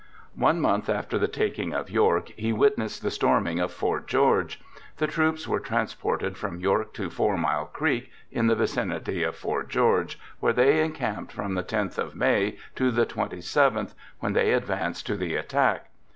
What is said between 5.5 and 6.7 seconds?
trans ported from